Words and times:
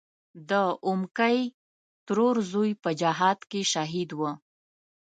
د 0.49 0.51
اومکۍ 0.87 1.39
ترور 2.07 2.35
زوی 2.51 2.71
په 2.83 2.89
جهاد 3.01 3.39
کې 3.49 3.61
شهید 3.71 4.09
و. 4.19 4.21